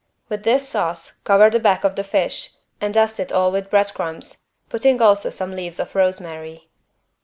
With 0.29 0.41
this 0.41 0.67
sauce 0.67 1.19
cover 1.25 1.51
the 1.51 1.59
back 1.59 1.83
of 1.83 1.95
the 1.95 2.03
fish 2.03 2.49
and 2.81 2.91
dust 2.91 3.19
it 3.19 3.31
all 3.31 3.51
with 3.51 3.69
bread 3.69 3.93
crumbs, 3.93 4.47
putting 4.67 4.99
also 4.99 5.29
some 5.29 5.51
leaves 5.51 5.79
of 5.79 5.93
rosemary. 5.93 6.69